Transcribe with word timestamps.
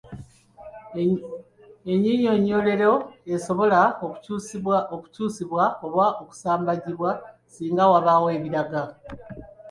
Ennyinyonnyolero 1.91 2.93
esobola 3.33 3.81
okukyusibwamu 4.95 5.75
oba 5.87 6.05
n’okusambajjibwa 6.13 7.11
singa 7.53 7.83
wabaawo 7.91 8.27
ebiraga. 8.37 8.83